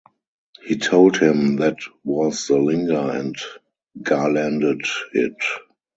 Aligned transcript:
He 0.65 0.77
told 0.77 1.17
him 1.17 1.57
that 1.57 1.77
was 2.03 2.47
the 2.47 2.57
Linga 2.57 3.09
and 3.09 3.35
garlanded 4.03 4.81
it. 5.13 5.37